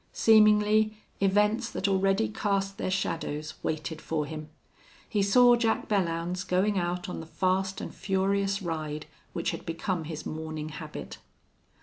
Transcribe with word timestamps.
Seemingly, 0.13 0.97
events 1.19 1.69
that 1.69 1.87
already 1.87 2.27
cast 2.27 2.79
their 2.79 2.89
shadows 2.89 3.53
waited 3.61 4.01
for 4.01 4.25
him. 4.25 4.49
He 5.07 5.21
saw 5.21 5.55
Jack 5.55 5.87
Belllounds 5.87 6.43
going 6.43 6.79
out 6.79 7.07
on 7.07 7.19
the 7.19 7.27
fast 7.27 7.79
and 7.79 7.93
furious 7.93 8.63
ride 8.63 9.05
which 9.33 9.51
had 9.51 9.63
become 9.63 10.05
his 10.05 10.25
morning 10.25 10.69
habit. 10.69 11.19